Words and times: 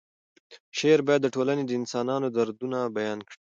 شعر 0.77 0.99
باید 1.07 1.21
د 1.23 1.27
ټولنې 1.35 1.63
د 1.65 1.71
انسانانو 1.79 2.27
دردونه 2.37 2.79
بیان 2.97 3.19
کړي. 3.27 3.37